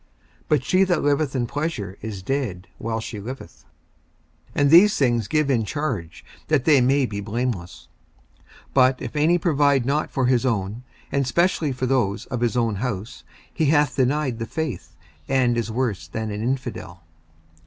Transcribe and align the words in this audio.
54:005:006 0.49 0.49
But 0.49 0.63
she 0.63 0.83
that 0.83 1.03
liveth 1.03 1.35
in 1.35 1.45
pleasure 1.45 1.97
is 2.01 2.23
dead 2.23 2.67
while 2.79 2.99
she 2.99 3.19
liveth. 3.19 3.65
54:005:007 4.55 4.61
And 4.61 4.71
these 4.71 4.97
things 4.97 5.27
give 5.27 5.51
in 5.51 5.63
charge, 5.63 6.25
that 6.47 6.65
they 6.65 6.81
may 6.81 7.05
be 7.05 7.21
blameless. 7.21 7.87
54:005:008 8.39 8.49
But 8.73 8.99
if 9.03 9.15
any 9.15 9.37
provide 9.37 9.85
not 9.85 10.09
for 10.09 10.25
his 10.25 10.43
own, 10.43 10.81
and 11.11 11.27
specially 11.27 11.71
for 11.71 11.85
those 11.85 12.25
of 12.25 12.41
his 12.41 12.57
own 12.57 12.77
house, 12.77 13.23
he 13.53 13.65
hath 13.67 13.95
denied 13.95 14.39
the 14.39 14.47
faith, 14.47 14.95
and 15.27 15.55
is 15.55 15.69
worse 15.69 16.07
than 16.07 16.31
an 16.31 16.41
infidel. 16.41 17.03